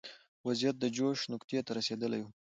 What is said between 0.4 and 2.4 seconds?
وضعیت د جوش نقطې ته رسېدلی و.